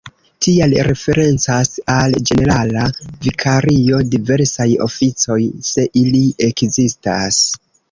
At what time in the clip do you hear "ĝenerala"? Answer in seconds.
2.29-2.87